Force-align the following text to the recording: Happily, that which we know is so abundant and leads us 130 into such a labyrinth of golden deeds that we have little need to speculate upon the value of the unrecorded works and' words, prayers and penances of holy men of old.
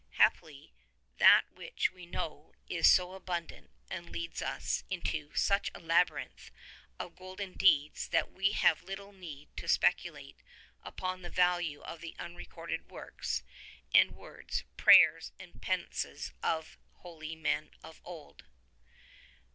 Happily, 0.17 0.73
that 1.19 1.43
which 1.53 1.91
we 1.91 2.07
know 2.07 2.55
is 2.67 2.87
so 2.91 3.13
abundant 3.13 3.69
and 3.87 4.09
leads 4.09 4.41
us 4.41 4.83
130 4.87 4.95
into 5.27 5.37
such 5.37 5.69
a 5.75 5.79
labyrinth 5.79 6.49
of 6.97 7.15
golden 7.15 7.53
deeds 7.53 8.07
that 8.07 8.31
we 8.31 8.53
have 8.53 8.81
little 8.81 9.13
need 9.13 9.55
to 9.57 9.67
speculate 9.67 10.39
upon 10.81 11.21
the 11.21 11.29
value 11.29 11.81
of 11.83 12.01
the 12.01 12.15
unrecorded 12.17 12.89
works 12.89 13.43
and' 13.93 14.15
words, 14.17 14.63
prayers 14.75 15.33
and 15.39 15.61
penances 15.61 16.33
of 16.41 16.79
holy 17.03 17.35
men 17.35 17.69
of 17.83 18.01
old. 18.03 18.45